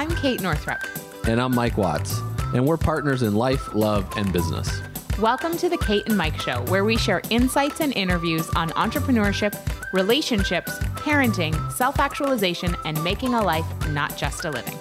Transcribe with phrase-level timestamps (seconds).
[0.00, 0.78] I'm Kate Northrup.
[1.28, 2.20] And I'm Mike Watts.
[2.54, 4.80] And we're partners in life, love, and business.
[5.18, 9.54] Welcome to the Kate and Mike Show, where we share insights and interviews on entrepreneurship,
[9.92, 14.79] relationships, parenting, self actualization, and making a life, not just a living.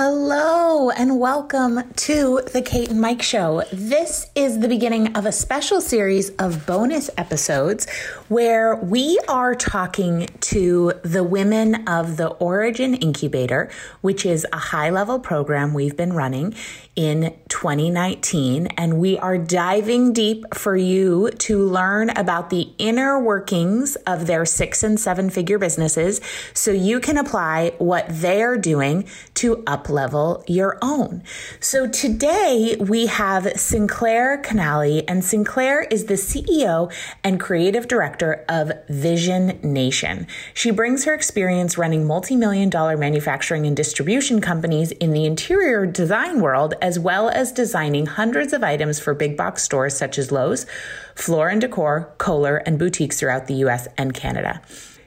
[0.00, 3.64] Hello and welcome to the Kate and Mike Show.
[3.72, 7.90] This is the beginning of a special series of bonus episodes
[8.28, 14.90] where we are talking to the women of the Origin Incubator, which is a high
[14.90, 16.54] level program we've been running
[16.94, 18.68] in 2019.
[18.76, 24.46] And we are diving deep for you to learn about the inner workings of their
[24.46, 26.20] six and seven figure businesses
[26.54, 31.22] so you can apply what they're doing to up level your own.
[31.60, 36.92] So today we have Sinclair Kennally, and Sinclair is the CEO
[37.24, 40.26] and creative director of Vision Nation.
[40.54, 45.86] She brings her experience running multi million dollar manufacturing and distribution companies in the interior
[45.86, 50.32] design world as well as designing hundreds of items for big box stores such as
[50.32, 50.66] Lowe's,
[51.14, 54.60] Floor and Decor, Kohler, and boutiques throughout the US and Canada.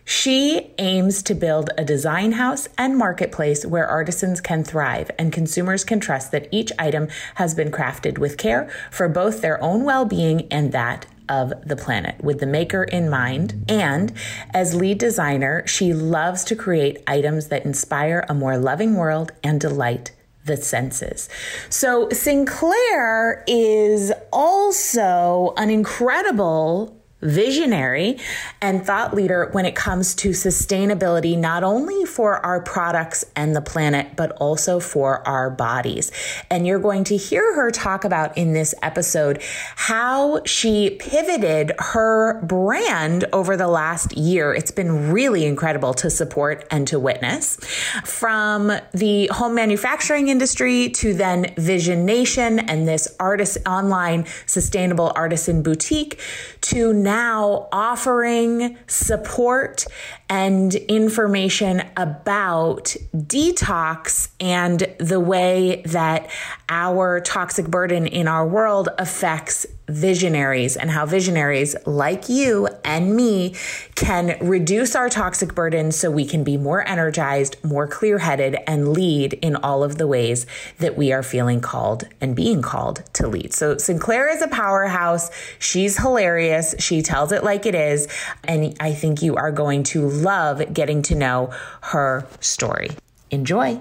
[0.06, 5.84] She aims to build a design house and marketplace where artisans can thrive and consumers
[5.84, 10.06] can trust that each item has been crafted with care for both their own well
[10.06, 13.66] being and that of the planet with the maker in mind.
[13.70, 14.12] And
[14.54, 19.60] as lead designer, she loves to create items that inspire a more loving world and
[19.60, 20.12] delight
[20.46, 21.30] the senses.
[21.70, 28.18] So Sinclair is also an incredible visionary
[28.62, 33.62] and thought leader when it comes to sustainability, not only for our products and the
[33.62, 36.12] planet, but also for our bodies.
[36.50, 39.42] And you're going to hear her talk about in this episode
[39.76, 44.54] how she pivoted her brand over the last year.
[44.54, 47.58] It's been really incredible to support and to witness
[48.04, 55.62] from the home manufacturing industry to then Vision Nation and this artist online sustainable artisan
[55.62, 56.20] boutique
[56.62, 59.86] to now now offering support
[60.30, 66.30] and information about detox and the way that
[66.70, 73.56] our toxic burden in our world affects visionaries and how visionaries like you and me
[73.96, 78.90] can reduce our toxic burden so we can be more energized, more clear headed, and
[78.90, 80.46] lead in all of the ways
[80.80, 83.54] that we are feeling called and being called to lead.
[83.54, 85.30] So, Sinclair is a powerhouse.
[85.60, 86.76] She's hilarious.
[86.80, 88.08] She tells it like it is.
[88.44, 92.92] And I think you are going to love getting to know her story.
[93.30, 93.80] Enjoy.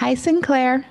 [0.00, 0.84] Hi, Sinclair.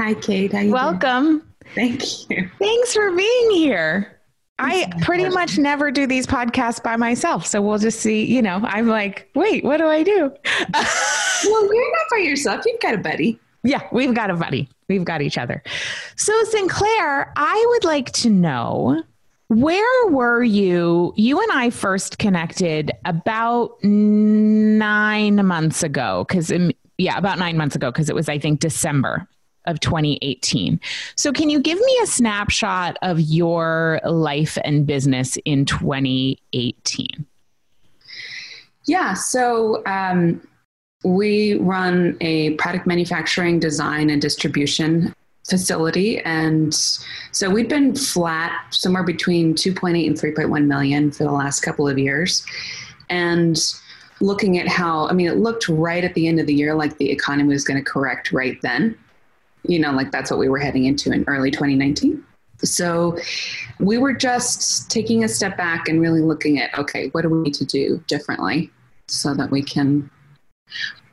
[0.00, 0.52] Hi, Kate.
[0.52, 1.38] Welcome.
[1.38, 1.42] Doing?
[1.74, 2.50] Thank you.
[2.58, 4.18] Thanks for being here.
[4.58, 7.46] I pretty much never do these podcasts by myself.
[7.46, 10.32] So we'll just see, you know, I'm like, wait, what do I do?
[10.74, 12.64] well, you're not by yourself.
[12.66, 13.38] You've got a buddy.
[13.62, 14.68] Yeah, we've got a buddy.
[14.88, 15.62] We've got each other.
[16.16, 19.02] So, Sinclair, I would like to know
[19.48, 21.12] where were you?
[21.16, 27.76] You and I first connected about nine months ago, because, um, yeah, about nine months
[27.76, 29.26] ago, because it was, I think, December
[29.68, 30.80] of 2018.
[31.14, 37.26] So, can you give me a snapshot of your life and business in 2018?
[38.86, 39.14] Yeah.
[39.14, 40.40] So, um,
[41.04, 45.14] we run a product manufacturing, design, and distribution
[45.48, 46.18] facility.
[46.20, 46.74] And
[47.32, 51.98] so we've been flat somewhere between 2.8 and 3.1 million for the last couple of
[51.98, 52.44] years.
[53.08, 53.58] And
[54.20, 56.98] looking at how, I mean, it looked right at the end of the year like
[56.98, 58.98] the economy was going to correct right then.
[59.64, 62.24] You know, like that's what we were heading into in early 2019.
[62.64, 63.18] So
[63.78, 67.38] we were just taking a step back and really looking at okay, what do we
[67.38, 68.70] need to do differently
[69.06, 70.10] so that we can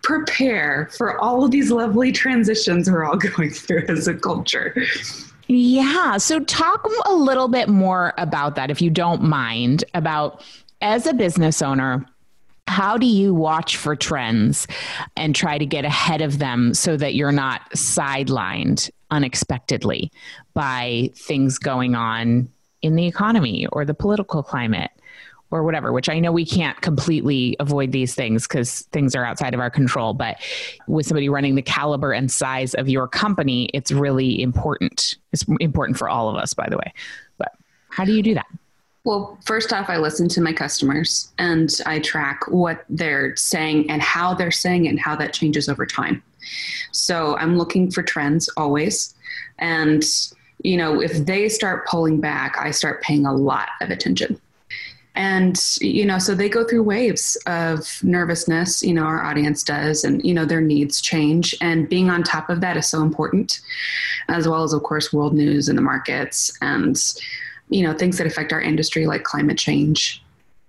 [0.06, 4.75] prepare for all of these lovely transitions we're all going through as a culture.
[5.47, 6.17] Yeah.
[6.17, 10.44] So, talk a little bit more about that, if you don't mind, about
[10.81, 12.06] as a business owner.
[12.67, 14.67] How do you watch for trends
[15.15, 20.12] and try to get ahead of them so that you're not sidelined unexpectedly
[20.53, 22.50] by things going on
[22.81, 24.91] in the economy or the political climate?
[25.51, 29.53] or whatever, which I know we can't completely avoid these things because things are outside
[29.53, 30.13] of our control.
[30.13, 30.38] But
[30.88, 35.15] with somebody running the caliber and size of your company, it's really important.
[35.31, 36.94] It's important for all of us, by the way.
[37.38, 37.53] But
[37.89, 38.47] how do you do that?
[39.06, 44.02] Well, first off, I listen to my customers and I track what they're saying and
[44.02, 46.24] how they're saying it and how that changes over time.
[46.92, 49.13] So I'm looking for trends always.
[49.60, 50.04] And,
[50.63, 54.40] you know, if they start pulling back, I start paying a lot of attention
[55.16, 60.04] And, you know, so they go through waves of nervousness, you know, our audience does,
[60.04, 61.56] and, you know, their needs change.
[61.62, 63.62] And being on top of that is so important,
[64.28, 66.98] as well as, of course, world news and the markets and,
[67.69, 70.23] you know, things that affect our industry like climate change.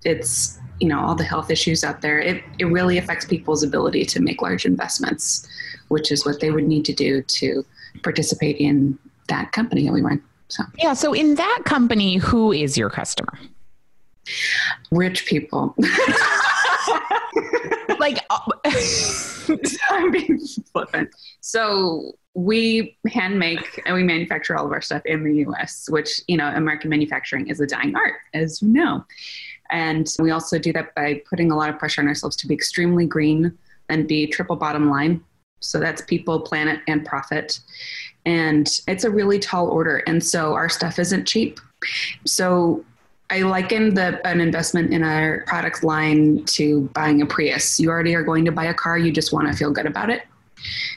[0.04, 2.18] It's, you know, all the health issues out there.
[2.18, 5.46] It, it really affects people's ability to make large investments,
[5.88, 7.64] which is what they would need to do to
[8.02, 8.98] participate in
[9.28, 10.22] that company that we run.
[10.48, 10.92] So, yeah.
[10.92, 13.36] So, in that company, who is your customer?
[14.90, 15.74] rich people.
[17.98, 18.24] like,
[19.90, 20.40] I'm being
[20.72, 21.10] flippant.
[21.40, 26.20] So we hand make and we manufacture all of our stuff in the US, which,
[26.28, 29.04] you know, American manufacturing is a dying art, as you know.
[29.70, 32.52] And we also do that by putting a lot of pressure on ourselves to be
[32.52, 33.56] extremely green
[33.88, 35.24] and be triple bottom line.
[35.60, 37.58] So that's people, planet, and profit.
[38.26, 40.02] And it's a really tall order.
[40.06, 41.58] And so our stuff isn't cheap.
[42.26, 42.84] So
[43.30, 47.80] I liken the, an investment in our product line to buying a Prius.
[47.80, 50.10] You already are going to buy a car, you just want to feel good about
[50.10, 50.24] it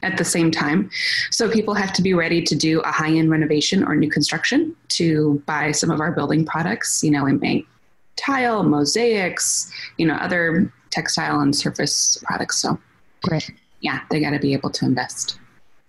[0.04, 0.90] at the same time.
[1.32, 4.76] So people have to be ready to do a high end renovation or new construction
[4.90, 7.04] to buy some of our building products.
[7.04, 7.68] You know, we make
[8.16, 12.58] tile, mosaics, you know, other textile and surface products.
[12.58, 12.80] So,
[13.24, 13.52] great.
[13.82, 15.40] Yeah, they got to be able to invest.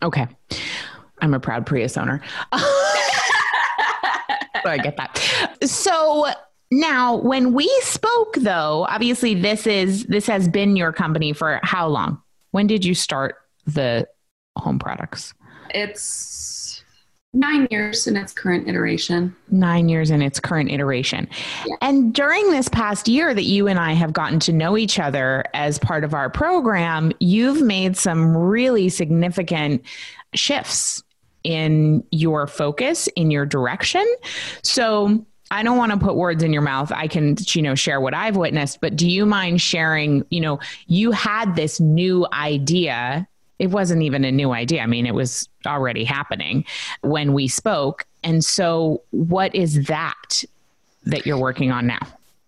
[0.02, 0.26] Okay.
[1.20, 2.22] I'm a proud Prius owner.
[2.52, 5.18] I get that.
[5.64, 6.26] So
[6.70, 11.88] now, when we spoke, though, obviously this is this has been your company for how
[11.88, 12.22] long?
[12.52, 13.36] When did you start
[13.74, 14.06] the
[14.58, 15.34] home products?
[15.74, 16.82] It's
[17.32, 19.34] nine years in its current iteration.
[19.50, 21.28] Nine years in its current iteration.
[21.64, 21.76] Yeah.
[21.80, 25.44] And during this past year that you and I have gotten to know each other
[25.54, 29.84] as part of our program, you've made some really significant
[30.34, 31.02] shifts
[31.44, 34.04] in your focus, in your direction.
[34.62, 36.92] So I don't want to put words in your mouth.
[36.92, 40.60] I can, you know, share what I've witnessed, but do you mind sharing, you know,
[40.86, 43.26] you had this new idea.
[43.60, 44.80] It wasn't even a new idea.
[44.80, 46.64] I mean, it was already happening
[47.02, 48.06] when we spoke.
[48.24, 50.42] And so what is that
[51.04, 52.00] that you're working on now?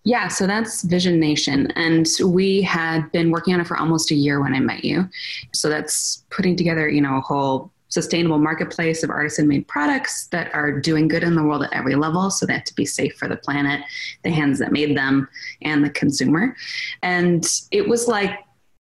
[0.05, 1.71] Yeah, so that's Vision Nation.
[1.75, 5.07] And we had been working on it for almost a year when I met you.
[5.53, 10.53] So that's putting together, you know, a whole sustainable marketplace of artisan made products that
[10.55, 12.31] are doing good in the world at every level.
[12.31, 13.81] So they have to be safe for the planet,
[14.23, 15.29] the hands that made them,
[15.61, 16.57] and the consumer.
[17.03, 18.39] And it was like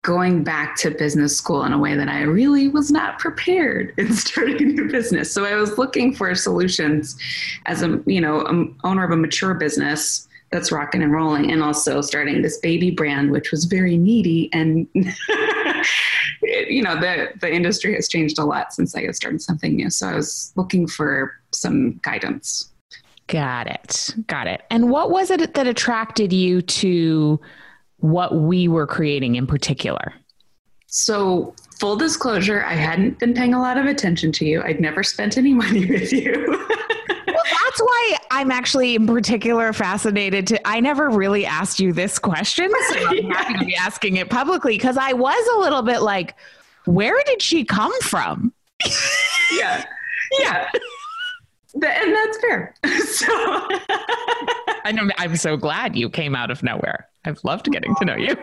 [0.06, 4.14] going back to business school in a way that I really was not prepared in
[4.24, 5.34] starting a new business.
[5.34, 7.18] So I was looking for solutions
[7.66, 12.02] as a, you know, owner of a mature business that's rocking and rolling and also
[12.02, 14.88] starting this baby brand which was very needy and
[16.44, 19.90] you know the the industry has changed a lot since I started something new.
[19.90, 22.70] So I was looking for some guidance.
[23.28, 24.14] Got it.
[24.28, 24.62] Got it.
[24.70, 27.42] And what was it that attracted you to
[28.12, 30.14] what we were creating in particular
[30.88, 35.04] so full disclosure I hadn't been paying a lot of attention to you I'd never
[35.04, 36.46] spent any money with you
[37.36, 42.20] well, that's why I'm actually in particular fascinated to I never really asked you this
[42.20, 42.72] question.
[42.90, 46.36] So I'm happy to be asking it publicly because I was a little bit like,
[46.86, 48.54] where did she come from?
[49.58, 49.86] yeah.
[50.40, 50.70] Yeah.
[51.74, 52.74] and that's fair.
[53.06, 57.08] So I know I'm so glad you came out of nowhere.
[57.26, 58.36] I've loved getting to know you.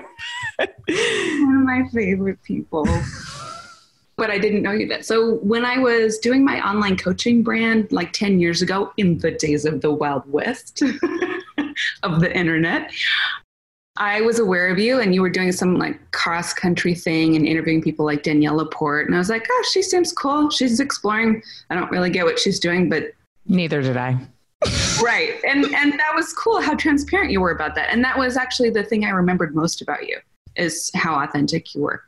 [0.58, 2.86] One of my favorite people
[4.16, 5.04] but I didn't know you did.
[5.04, 9.32] So when I was doing my online coaching brand like 10 years ago in the
[9.32, 10.82] days of the wild west
[12.02, 12.92] of the internet,
[13.96, 17.46] I was aware of you and you were doing some like cross country thing and
[17.46, 19.06] interviewing people like Danielle Laporte.
[19.06, 20.50] And I was like, oh, she seems cool.
[20.50, 21.42] She's exploring.
[21.70, 23.12] I don't really get what she's doing, but
[23.46, 24.18] neither did I.
[25.02, 25.40] right.
[25.46, 27.90] And and that was cool how transparent you were about that.
[27.90, 30.18] And that was actually the thing I remembered most about you
[30.56, 32.02] is how authentic you were.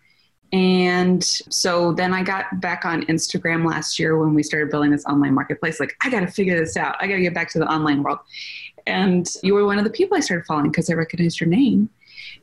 [0.52, 5.04] And so then I got back on Instagram last year when we started building this
[5.04, 5.80] online marketplace.
[5.80, 6.94] Like, I got to figure this out.
[7.00, 8.20] I got to get back to the online world.
[8.86, 11.90] And you were one of the people I started following because I recognized your name.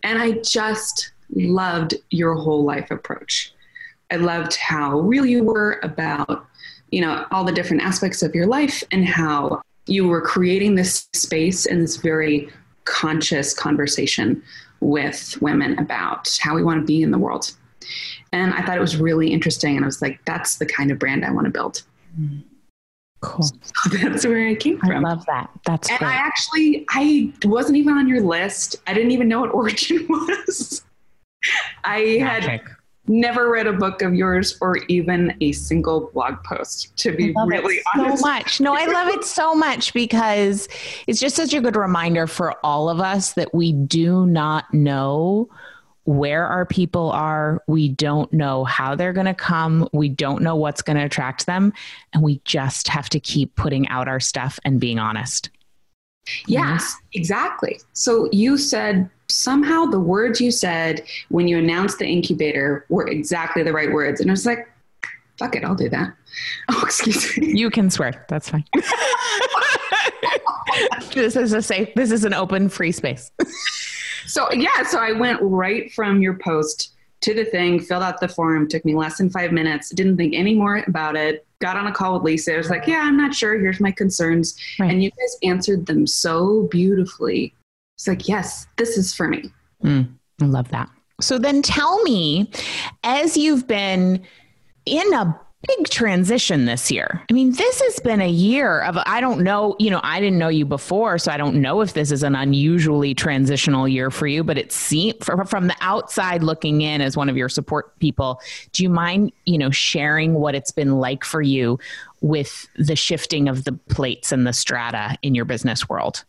[0.04, 3.54] And I just loved your whole life approach.
[4.12, 6.46] I loved how real you were about,
[6.90, 11.08] you know, all the different aspects of your life and how you were creating this
[11.14, 12.50] space and this very
[12.86, 14.42] conscious conversation
[14.80, 17.54] with women about how we want to be in the world
[18.32, 19.76] and I thought it was really interesting.
[19.76, 21.84] And I was like, that's the kind of brand I want to build.
[23.22, 23.46] Cool.
[23.84, 24.92] So that's where I came from.
[24.92, 25.50] I love that.
[25.66, 26.08] That's and great.
[26.08, 28.78] I actually I wasn't even on your list.
[28.88, 30.84] I didn't even know what Origin was.
[31.84, 32.50] I Magic.
[32.50, 32.62] had
[33.12, 37.82] never read a book of yours or even a single blog post, to be really
[37.94, 38.24] honest.
[38.24, 38.62] So much.
[38.62, 40.68] No, I love it so much because
[41.08, 45.50] it's just such a good reminder for all of us that we do not know
[46.06, 47.64] where our people are.
[47.68, 49.88] We don't know how they're going to come.
[49.94, 51.74] We don't know what's going to attract them.
[52.14, 55.50] And we just have to keep putting out our stuff and being honest.
[56.48, 57.20] Yes, mm-hmm.
[57.20, 57.80] exactly.
[57.94, 63.64] So you said somehow the words you said when you announced the incubator were exactly
[63.64, 64.22] the right words.
[64.22, 64.70] And I was like,
[65.38, 66.14] fuck it, I'll do that.
[66.70, 67.60] Oh, excuse me.
[67.60, 68.26] You can swear.
[68.30, 68.64] That's fine.
[71.14, 73.30] this is a safe, this is an open free space.
[74.26, 78.28] so, yeah, so I went right from your post to the thing, filled out the
[78.28, 81.88] form, took me less than five minutes, didn't think any more about it, got on
[81.88, 82.56] a call with Lisa.
[82.56, 83.58] I was like, yeah, I'm not sure.
[83.60, 84.58] Here's my concerns.
[84.80, 84.92] Right.
[84.92, 87.54] And you guys answered them so beautifully.
[87.96, 89.52] It's like, yes, this is for me.
[89.84, 90.12] Mm,
[90.42, 90.90] I love that.
[91.22, 92.50] So then tell me,
[93.04, 94.24] as you've been
[94.88, 97.22] in a big transition this year.
[97.30, 100.40] I mean, this has been a year of, I don't know, you know, I didn't
[100.40, 104.26] know you before, so I don't know if this is an unusually transitional year for
[104.26, 108.42] you, but it seems from the outside looking in as one of your support people,
[108.74, 111.78] do you mind, you know, sharing what it's been like for you
[112.22, 116.24] with the shifting of the plates and the strata in your business world?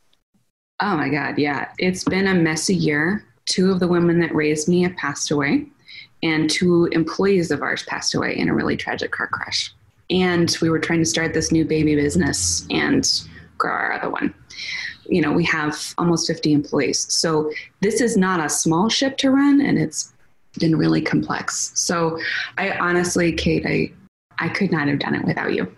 [0.80, 1.70] Oh my God, yeah.
[1.78, 3.24] It's been a messy year.
[3.46, 5.66] Two of the women that raised me have passed away,
[6.22, 9.72] and two employees of ours passed away in a really tragic car crash.
[10.10, 13.08] And we were trying to start this new baby business and
[13.58, 14.34] grow our other one.
[15.06, 17.12] You know, we have almost 50 employees.
[17.12, 17.50] So
[17.80, 20.12] this is not a small ship to run, and it's
[20.58, 21.72] been really complex.
[21.74, 22.18] So
[22.58, 23.92] I honestly, Kate, I,
[24.38, 25.72] I could not have done it without you.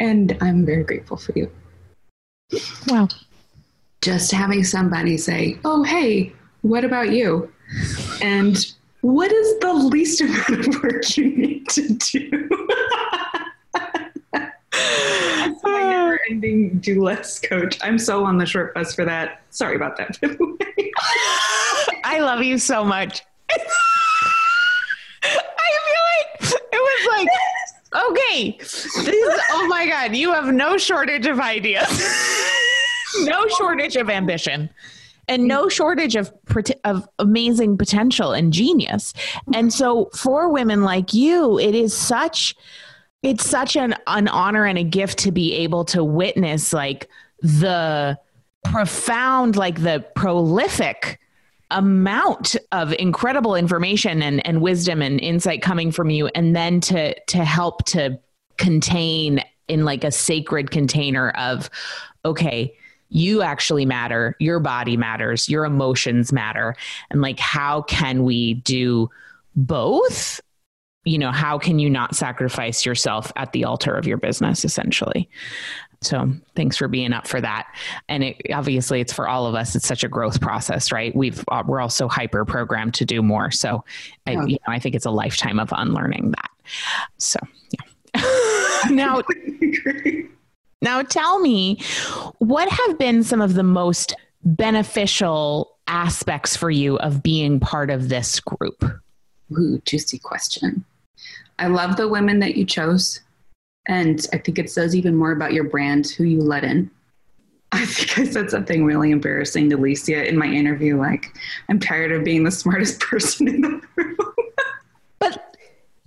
[0.00, 1.50] And I'm very grateful for you.
[2.88, 3.08] Wow
[4.06, 7.52] just having somebody say, Oh, hey, what about you?
[8.22, 8.56] And
[9.00, 12.48] what is the least amount of work you need to do?
[13.72, 14.52] That's my
[15.64, 15.90] ah.
[15.90, 17.78] never ending do less coach.
[17.82, 19.42] I'm so on the short bus for that.
[19.50, 20.18] Sorry about that.
[22.04, 23.22] I love you so much.
[23.52, 23.58] I
[25.22, 27.28] feel like it was like,
[28.10, 31.86] okay, this is, oh my God, you have no shortage of ideas
[33.20, 34.68] no shortage of ambition
[35.28, 36.32] and no shortage of
[36.84, 39.12] of amazing potential and genius.
[39.54, 42.54] And so for women like you, it is such
[43.22, 47.08] it's such an, an honor and a gift to be able to witness like
[47.40, 48.18] the
[48.64, 51.18] profound like the prolific
[51.70, 57.18] amount of incredible information and, and wisdom and insight coming from you and then to
[57.24, 58.18] to help to
[58.56, 61.68] contain in like a sacred container of
[62.24, 62.76] okay
[63.08, 66.74] you actually matter, your body matters, your emotions matter.
[67.10, 69.10] And like, how can we do
[69.54, 70.40] both?
[71.04, 75.28] You know, how can you not sacrifice yourself at the altar of your business, essentially?
[76.02, 77.68] So thanks for being up for that.
[78.08, 79.74] And it, obviously, it's for all of us.
[79.74, 81.14] It's such a growth process, right?
[81.14, 83.50] We've uh, we're also hyper programmed to do more.
[83.50, 83.84] So,
[84.26, 86.50] I, you know, I think it's a lifetime of unlearning that.
[87.18, 87.38] So,
[87.70, 88.90] yeah.
[88.90, 89.22] now,
[90.82, 91.80] now, tell me,
[92.38, 94.14] what have been some of the most
[94.44, 98.84] beneficial aspects for you of being part of this group?
[99.52, 100.84] Ooh, juicy question.
[101.58, 103.20] I love the women that you chose.
[103.88, 106.90] And I think it says even more about your brand, who you let in.
[107.72, 111.36] I think I said something really embarrassing to Licia in my interview, like,
[111.68, 114.16] I'm tired of being the smartest person in the room.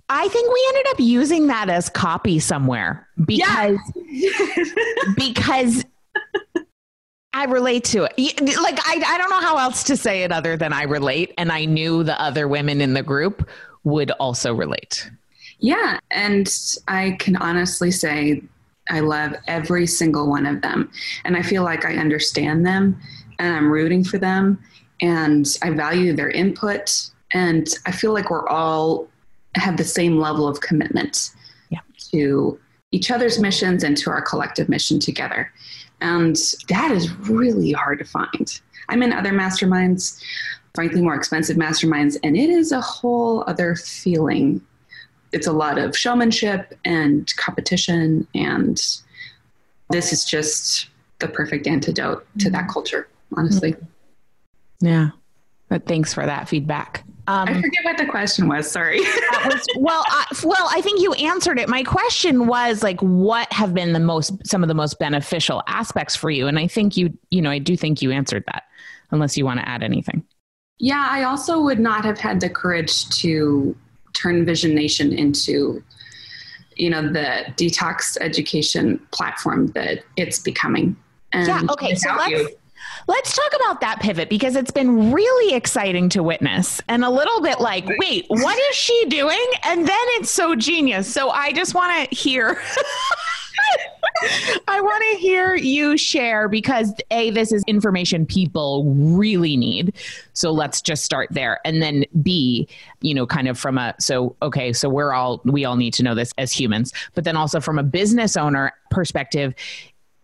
[0.09, 3.77] I think we ended up using that as copy somewhere because
[5.15, 5.85] because
[7.33, 8.41] I relate to it.
[8.61, 11.51] Like I I don't know how else to say it other than I relate and
[11.51, 13.47] I knew the other women in the group
[13.83, 15.09] would also relate.
[15.59, 16.49] Yeah, and
[16.87, 18.41] I can honestly say
[18.89, 20.89] I love every single one of them
[21.23, 22.99] and I feel like I understand them
[23.37, 24.63] and I'm rooting for them
[25.01, 29.07] and I value their input and I feel like we're all
[29.59, 31.31] have the same level of commitment
[31.69, 31.79] yeah.
[32.11, 32.59] to
[32.91, 35.51] each other's missions and to our collective mission together.
[36.01, 36.37] And
[36.69, 38.61] that is really hard to find.
[38.87, 40.21] I'm in other masterminds,
[40.73, 44.61] frankly, more expensive masterminds, and it is a whole other feeling.
[45.31, 48.81] It's a lot of showmanship and competition, and
[49.89, 50.87] this is just
[51.19, 52.71] the perfect antidote to that mm-hmm.
[52.71, 53.75] culture, honestly.
[54.79, 55.09] Yeah.
[55.67, 57.03] But thanks for that feedback.
[57.29, 58.69] Um, I forget what the question was.
[58.69, 58.99] Sorry.
[59.45, 61.69] was, well, I, well, I think you answered it.
[61.69, 66.15] My question was like, what have been the most, some of the most beneficial aspects
[66.15, 66.47] for you?
[66.47, 68.63] And I think you, you know, I do think you answered that,
[69.11, 70.25] unless you want to add anything.
[70.79, 73.75] Yeah, I also would not have had the courage to
[74.13, 75.83] turn Vision Nation into
[76.79, 80.95] you know the detox education platform that it's becoming.
[81.33, 81.61] And yeah.
[81.69, 81.93] Okay.
[81.93, 82.49] So let's you,
[83.09, 87.41] let's talk about that pivot because it's been really exciting to witness and a little
[87.41, 89.45] bit like, wait, what is she doing?
[89.63, 91.11] And then it's so genius.
[91.11, 92.61] So I just want to hear.
[94.67, 99.95] I want to hear you share because A, this is information people really need.
[100.33, 101.59] So let's just start there.
[101.65, 102.67] And then B,
[103.01, 106.03] you know, kind of from a, so, okay, so we're all, we all need to
[106.03, 109.55] know this as humans, but then also from a business owner perspective,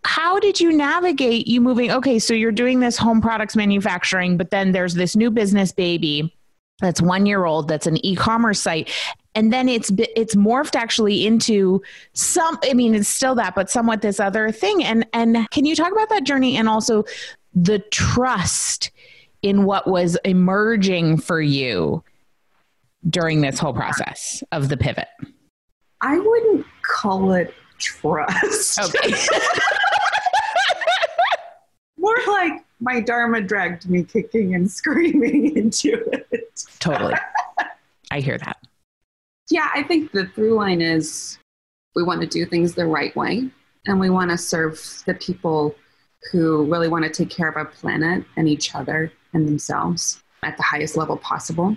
[0.05, 1.91] how did you navigate you moving?
[1.91, 6.31] Okay, so you're doing this home products manufacturing, but then there's this new business baby
[6.79, 8.91] that's one year old that's an e-commerce site.
[9.33, 11.81] And then it's it's morphed actually into
[12.13, 14.83] some i mean it's still that but somewhat this other thing.
[14.83, 17.03] And and can you talk about that journey and also
[17.53, 18.91] the trust
[19.41, 22.03] in what was emerging for you
[23.09, 25.07] during this whole process of the pivot?
[26.01, 28.79] I wouldn't call it trust.
[28.79, 29.13] Okay
[32.05, 36.63] more like my dharma dragged me kicking and screaming into it.
[36.79, 37.15] Totally.
[38.11, 38.57] I hear that.
[39.49, 41.39] Yeah, I think the through line is
[41.95, 43.49] we want to do things the right way
[43.87, 45.75] and we want to serve the people
[46.31, 50.57] who really want to take care of our planet and each other and themselves at
[50.57, 51.75] the highest level possible.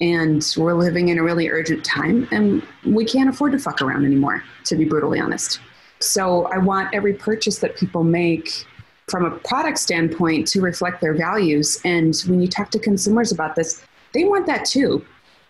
[0.00, 4.04] And we're living in a really urgent time and we can't afford to fuck around
[4.04, 5.60] anymore, to be brutally honest.
[6.00, 8.66] So I want every purchase that people make
[9.10, 11.80] from a product standpoint to reflect their values.
[11.84, 15.04] And when you talk to consumers about this, they want that too.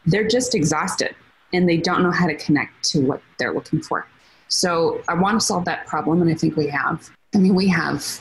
[0.06, 1.14] They're just exhausted
[1.52, 4.06] and they don't know how to connect to what they're looking for.
[4.48, 7.08] So I want to solve that problem, and I think we have.
[7.34, 8.20] I mean, we have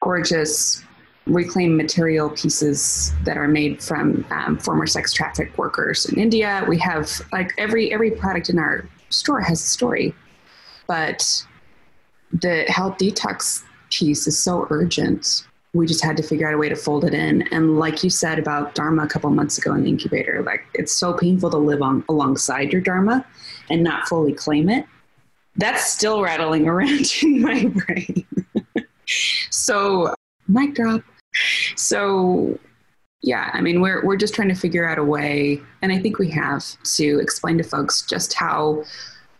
[0.00, 0.84] gorgeous
[1.26, 6.64] reclaimed material pieces that are made from um, former sex trafficked workers in India.
[6.68, 10.14] We have like every every product in our store has a story,
[10.86, 11.44] but
[12.32, 13.64] the health detox
[13.98, 15.44] piece is so urgent.
[15.72, 17.42] We just had to figure out a way to fold it in.
[17.52, 20.94] And like you said about Dharma a couple months ago in the incubator, like it's
[20.94, 23.24] so painful to live on alongside your Dharma
[23.70, 24.86] and not fully claim it.
[25.56, 28.26] That's still rattling around in my brain.
[29.50, 30.14] so
[30.48, 31.02] mic drop.
[31.76, 32.58] So
[33.22, 36.18] yeah, I mean we're we're just trying to figure out a way, and I think
[36.18, 36.64] we have
[36.96, 38.84] to explain to folks just how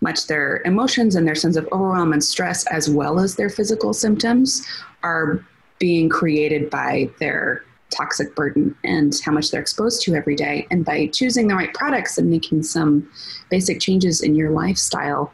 [0.04, 3.92] much their emotions and their sense of overwhelm and stress, as well as their physical
[3.92, 4.64] symptoms,
[5.02, 5.44] are
[5.78, 10.66] being created by their toxic burden and how much they're exposed to every day.
[10.70, 13.08] And by choosing the right products and making some
[13.50, 15.32] basic changes in your lifestyle,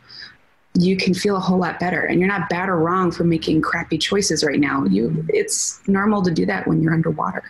[0.74, 2.02] you can feel a whole lot better.
[2.02, 4.84] And you're not bad or wrong for making crappy choices right now.
[4.84, 7.42] You, it's normal to do that when you're underwater.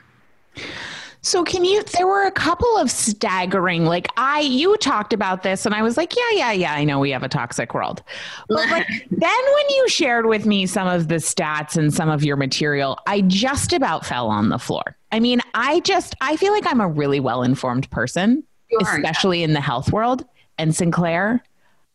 [1.23, 5.67] So can you there were a couple of staggering like I you talked about this
[5.67, 8.03] and I was like, yeah, yeah, yeah, I know we have a toxic world.
[8.49, 12.25] But like then when you shared with me some of the stats and some of
[12.25, 14.97] your material, I just about fell on the floor.
[15.13, 18.43] I mean, I just I feel like I'm a really well-informed person,
[18.81, 20.25] especially in the health world.
[20.59, 21.43] And Sinclair,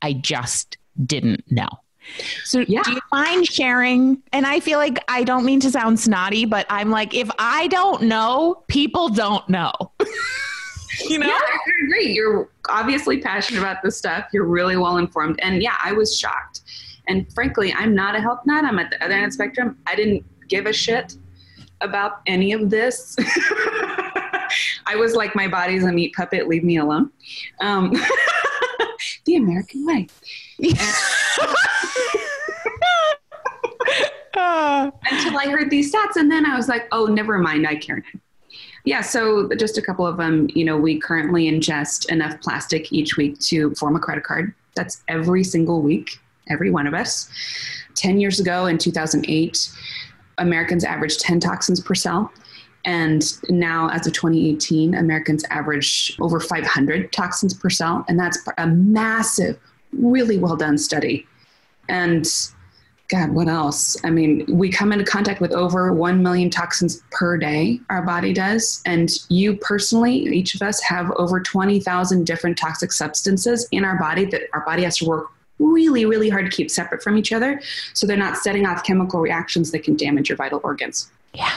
[0.01, 1.69] I just didn't know.
[2.43, 2.83] So yeah.
[2.83, 4.21] do you mind sharing?
[4.31, 7.67] And I feel like I don't mean to sound snotty, but I'm like, if I
[7.67, 9.71] don't know, people don't know.
[11.09, 11.27] you know?
[11.27, 12.13] Yeah, I agree.
[12.13, 14.27] You're obviously passionate about this stuff.
[14.33, 15.39] You're really well informed.
[15.41, 16.61] And yeah, I was shocked.
[17.07, 18.65] And frankly, I'm not a health nut.
[18.65, 19.77] I'm at the other end of the spectrum.
[19.85, 21.17] I didn't give a shit
[21.81, 23.15] about any of this.
[24.85, 26.47] I was like, my body's a meat puppet.
[26.47, 27.11] Leave me alone.
[27.61, 27.91] Um,
[29.25, 30.07] the American way.
[35.11, 38.03] Until I heard these stats, and then I was like, oh, never mind, I care.
[38.83, 40.47] Yeah, so just a couple of them.
[40.53, 44.53] You know, we currently ingest enough plastic each week to form a credit card.
[44.75, 46.19] That's every single week,
[46.49, 47.29] every one of us.
[47.95, 49.69] 10 years ago in 2008,
[50.37, 52.31] Americans averaged 10 toxins per cell.
[52.83, 58.05] And now, as of 2018, Americans average over 500 toxins per cell.
[58.07, 59.57] And that's a massive,
[59.93, 61.25] really well done study.
[61.89, 62.27] And
[63.07, 63.95] God, what else?
[64.03, 68.33] I mean, we come into contact with over 1 million toxins per day, our body
[68.33, 68.81] does.
[68.85, 74.25] And you personally, each of us have over 20,000 different toxic substances in our body
[74.25, 75.27] that our body has to work
[75.59, 77.61] really, really hard to keep separate from each other.
[77.93, 81.11] So they're not setting off chemical reactions that can damage your vital organs.
[81.33, 81.53] Yeah.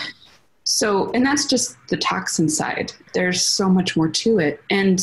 [0.65, 2.93] So, and that's just the toxin side.
[3.15, 4.63] There's so much more to it.
[4.69, 5.03] And,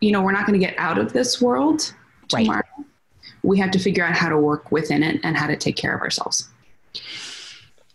[0.00, 1.92] you know, we're not going to get out of this world
[2.28, 2.58] tomorrow.
[2.58, 2.59] Right
[3.42, 5.94] we have to figure out how to work within it and how to take care
[5.94, 6.48] of ourselves.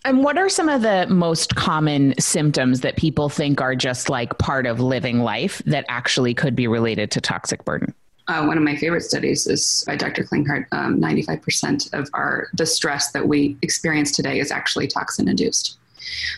[0.04, 4.38] And what are some of the most common symptoms that people think are just like
[4.38, 7.94] part of living life that actually could be related to toxic burden?
[8.28, 10.24] uh, one of my favorite studies is by Dr.
[10.24, 10.66] Klinghardt.
[10.72, 15.78] Um, 95% of our the stress that we experience today is actually toxin induced.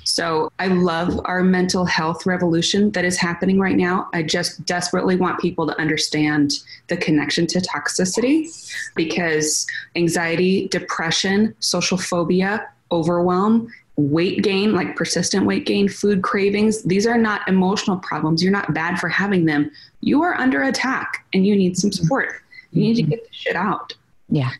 [0.04, 4.10] So I love our mental health revolution that is happening right now.
[4.14, 6.54] I just desperately want people to understand
[6.88, 8.50] the connection to toxicity
[8.96, 17.08] because anxiety, depression, social phobia, overwhelm, weight gain, like persistent weight gain, food cravings, these
[17.08, 18.44] are not emotional problems.
[18.44, 19.72] You're not bad for having them.
[20.02, 22.30] You are under attack and you need some support.
[22.72, 23.12] You need to mm-hmm.
[23.12, 23.94] get the shit out.
[24.30, 24.52] Yeah.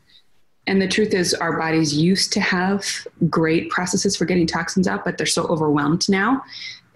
[0.68, 2.86] And the truth is, our bodies used to have
[3.30, 6.44] great processes for getting toxins out, but they're so overwhelmed now.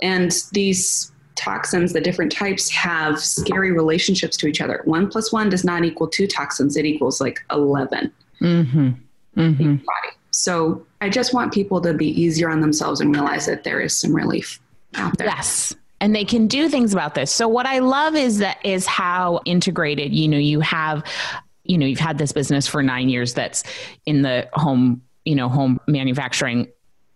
[0.01, 4.81] And these toxins, the different types, have scary relationships to each other.
[4.85, 8.11] One plus one does not equal two toxins, it equals like 11.
[8.41, 8.89] Mm-hmm.
[9.37, 9.75] Mm-hmm.
[9.75, 10.17] Body.
[10.31, 13.95] So I just want people to be easier on themselves and realize that there is
[13.95, 14.59] some relief
[14.95, 15.27] out there.
[15.27, 17.31] Yes and they can do things about this.
[17.31, 21.03] So what I love is that is how integrated, you know, you have
[21.63, 23.63] you know, you've had this business for nine years that's
[24.05, 26.67] in the home, you know, home manufacturing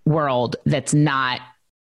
[0.06, 1.42] world that's not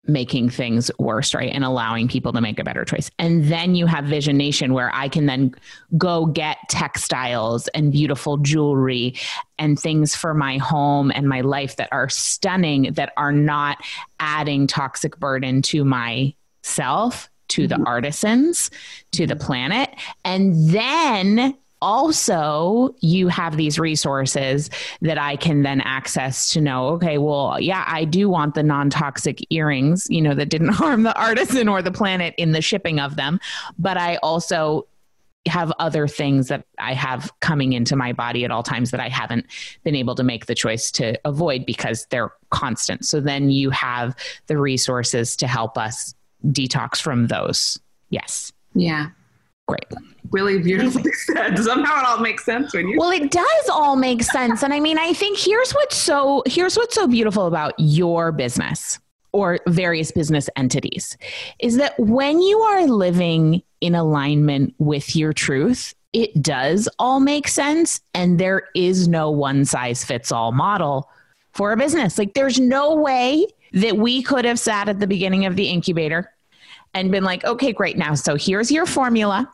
[0.04, 1.52] making things worse, right?
[1.52, 3.10] And allowing people to make a better choice.
[3.18, 5.54] And then you have Vision Nation where I can then
[5.96, 9.14] go get textiles and beautiful jewelry
[9.58, 13.78] and things for my home and my life that are stunning, that are not
[14.18, 17.86] adding toxic burden to myself, to the mm-hmm.
[17.86, 18.70] artisans,
[19.12, 19.90] to the planet.
[20.24, 24.70] And then also you have these resources
[25.02, 28.88] that I can then access to know, okay, well, yeah, I do want the non
[28.88, 33.00] toxic earrings, you know, that didn't harm the artisan or the planet in the shipping
[33.00, 33.40] of them.
[33.78, 34.86] But I also
[35.46, 39.08] have other things that I have coming into my body at all times that I
[39.08, 39.46] haven't
[39.82, 43.04] been able to make the choice to avoid because they're constant.
[43.04, 44.14] So then you have
[44.46, 46.14] the resources to help us
[46.46, 47.78] detox from those.
[48.10, 48.52] Yes.
[48.74, 49.08] Yeah.
[49.72, 50.02] Great.
[50.30, 51.58] Really beautifully said.
[51.58, 52.98] Somehow it all makes sense when you.
[52.98, 56.76] Well, it does all make sense, and I mean, I think here's what's so here's
[56.76, 58.98] what's so beautiful about your business
[59.32, 61.16] or various business entities
[61.58, 67.48] is that when you are living in alignment with your truth, it does all make
[67.48, 71.08] sense, and there is no one size fits all model
[71.52, 72.18] for a business.
[72.18, 76.30] Like, there's no way that we could have sat at the beginning of the incubator
[76.94, 77.96] and been like, okay, great.
[77.96, 79.50] Now, so here's your formula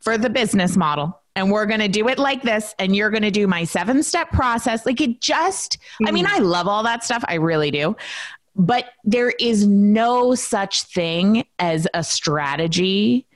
[0.00, 1.20] for the business model.
[1.36, 2.74] And we're going to do it like this.
[2.78, 4.86] And you're going to do my seven step process.
[4.86, 6.08] Like it just, mm.
[6.08, 7.24] I mean, I love all that stuff.
[7.26, 7.96] I really do.
[8.56, 13.26] But there is no such thing as a strategy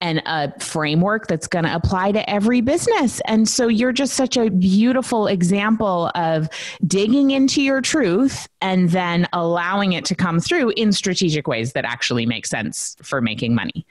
[0.00, 3.20] and a framework that's going to apply to every business.
[3.26, 6.48] And so you're just such a beautiful example of
[6.86, 11.84] digging into your truth and then allowing it to come through in strategic ways that
[11.84, 13.86] actually make sense for making money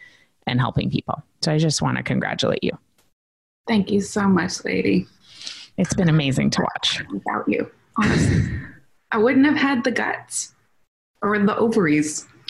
[0.47, 1.21] and helping people.
[1.41, 2.77] So I just want to congratulate you.
[3.67, 5.07] Thank you so much, lady.
[5.77, 7.01] It's been amazing to watch.
[7.11, 8.49] Without you, honestly,
[9.11, 10.53] I wouldn't have had the guts
[11.21, 12.25] or the ovaries.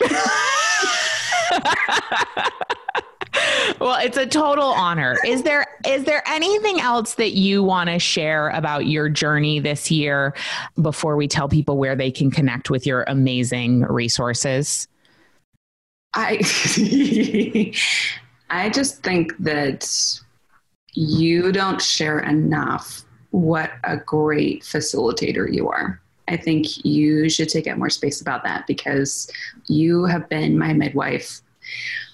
[3.80, 5.16] well, it's a total honor.
[5.26, 9.90] Is there is there anything else that you want to share about your journey this
[9.90, 10.34] year
[10.80, 14.88] before we tell people where they can connect with your amazing resources?
[16.14, 16.40] I
[18.50, 19.88] I just think that
[20.94, 26.00] you don't share enough what a great facilitator you are.
[26.26, 29.30] I think you should take up more space about that because
[29.66, 31.42] you have been my midwife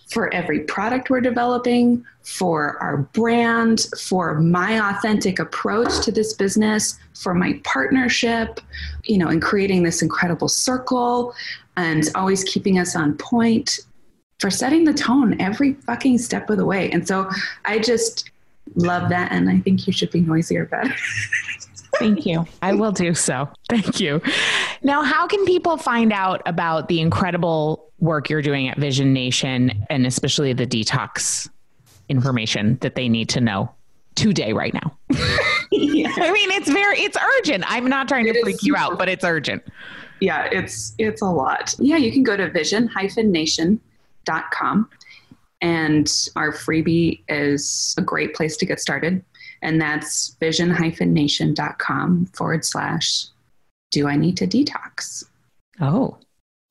[0.06, 6.98] for every product we're developing, for our brand, for my authentic approach to this business,
[7.14, 8.60] for my partnership,
[9.04, 11.34] you know, in creating this incredible circle
[11.76, 13.80] and always keeping us on point,
[14.38, 16.90] for setting the tone every fucking step of the way.
[16.90, 17.28] And so
[17.64, 18.30] I just
[18.76, 19.32] love that.
[19.32, 20.92] And I think you should be noisier it.
[21.98, 22.46] Thank you.
[22.60, 23.48] I will do so.
[23.70, 24.20] Thank you.
[24.82, 29.84] Now, how can people find out about the incredible work you're doing at Vision Nation
[29.88, 31.48] and especially the detox
[32.08, 33.68] information that they need to know
[34.14, 34.96] today, right now?
[35.70, 36.12] yeah.
[36.16, 37.64] I mean, it's very, it's urgent.
[37.66, 39.62] I'm not trying to freak you out, but it's urgent.
[40.20, 41.74] Yeah, it's, it's a lot.
[41.78, 44.90] Yeah, you can go to vision-nation.com
[45.62, 49.24] and our freebie is a great place to get started
[49.62, 53.26] and that's vision-nation.com forward slash
[53.90, 55.24] do I need to detox?
[55.80, 56.18] Oh,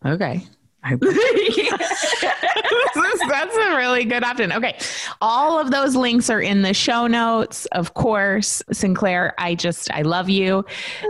[0.05, 0.45] okay.
[3.29, 4.51] that's a really good option.
[4.51, 4.77] Okay.
[5.21, 7.65] All of those links are in the show notes.
[7.67, 10.65] Of course, Sinclair, I just, I love you.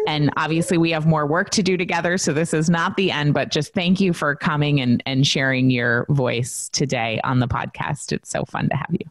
[0.07, 2.17] And obviously, we have more work to do together.
[2.17, 5.69] So this is not the end, but just thank you for coming and, and sharing
[5.69, 8.11] your voice today on the podcast.
[8.11, 9.05] It's so fun to have you.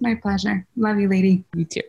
[0.00, 0.66] My pleasure.
[0.76, 1.44] Love you, lady.
[1.54, 1.82] You too.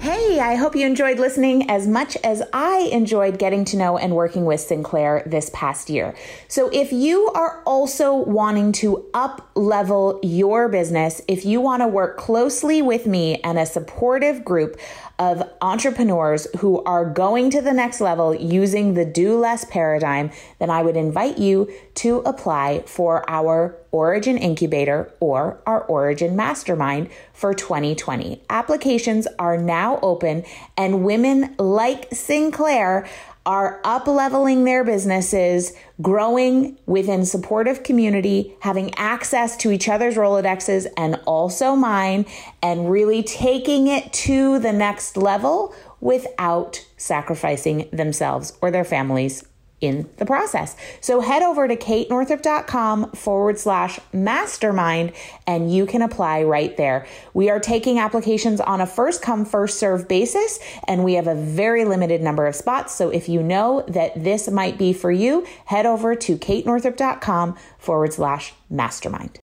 [0.00, 4.16] Hey, I hope you enjoyed listening as much as I enjoyed getting to know and
[4.16, 6.14] working with Sinclair this past year.
[6.48, 11.86] So, if you are also wanting to up level your business, if you want to
[11.86, 14.80] work closely with me and a supportive group
[15.20, 20.70] of entrepreneurs who are going to the next level using the do less paradigm, then
[20.70, 27.52] I would invite you to apply for our Origin Incubator or our Origin Mastermind for
[27.52, 28.42] 2020.
[28.48, 30.42] Applications are now open,
[30.78, 33.06] and women like Sinclair
[33.46, 35.72] are up leveling their businesses,
[36.02, 42.26] growing within supportive community, having access to each other's Rolodexes and also mine,
[42.62, 49.44] and really taking it to the next level without sacrificing themselves or their families
[49.80, 50.76] in the process.
[51.00, 55.12] So head over to katenorthrup.com forward slash mastermind
[55.46, 57.06] and you can apply right there.
[57.34, 61.34] We are taking applications on a first come, first serve basis, and we have a
[61.34, 62.94] very limited number of spots.
[62.94, 68.12] So if you know that this might be for you, head over to katenorthrup.com forward
[68.12, 69.39] slash mastermind.